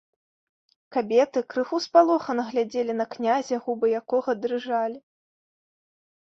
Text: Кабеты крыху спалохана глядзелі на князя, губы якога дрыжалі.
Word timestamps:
Кабеты 0.95 1.39
крыху 1.55 1.81
спалохана 1.87 2.47
глядзелі 2.49 2.97
на 3.03 3.09
князя, 3.13 3.55
губы 3.69 3.85
якога 4.03 4.31
дрыжалі. 4.43 4.99